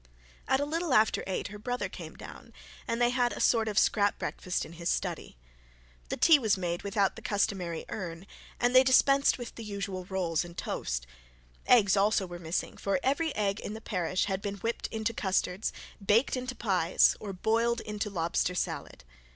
At 0.47 0.59
a 0.59 0.65
little 0.65 0.95
after 0.95 1.23
eight 1.27 1.49
her 1.49 1.59
brother 1.59 1.87
came 1.87 2.15
down, 2.15 2.53
and 2.87 2.99
they 2.99 3.11
had 3.11 3.33
a 3.33 3.39
sort 3.39 3.67
of 3.67 3.77
scrap 3.77 4.17
breakfast 4.17 4.65
in 4.65 4.73
his 4.73 4.89
study. 4.89 5.37
The 6.09 6.17
tea 6.17 6.39
was 6.39 6.57
made 6.57 6.81
without 6.81 7.15
the 7.15 7.21
customary 7.21 7.85
urn, 7.87 8.25
and 8.59 8.73
they 8.73 8.83
dispensed 8.83 9.37
with 9.37 9.53
the 9.53 9.63
usual 9.63 10.05
rolls 10.05 10.43
and 10.43 10.57
toast. 10.57 11.05
Eggs 11.67 11.95
were 11.95 12.01
also 12.01 12.27
missing, 12.27 12.77
for 12.77 12.99
every 13.03 13.31
egg 13.35 13.59
in 13.59 13.75
the 13.75 13.79
parish 13.79 14.25
had 14.25 14.41
been 14.41 14.55
whipped 14.55 14.87
into 14.87 15.13
custards, 15.13 15.71
baked 16.03 16.35
into 16.35 16.55
pies, 16.55 17.15
or 17.19 17.31
boiled 17.31 17.79
into 17.81 18.09
lobster 18.09 18.55
salad. 18.55 19.03